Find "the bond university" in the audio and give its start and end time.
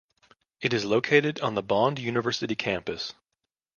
1.53-2.55